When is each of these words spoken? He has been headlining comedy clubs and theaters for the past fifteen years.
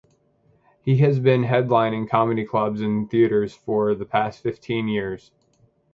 He 0.81 0.97
has 0.97 1.19
been 1.19 1.43
headlining 1.43 2.09
comedy 2.09 2.43
clubs 2.43 2.81
and 2.81 3.07
theaters 3.07 3.53
for 3.53 3.93
the 3.93 4.03
past 4.07 4.41
fifteen 4.41 4.87
years. 4.87 5.29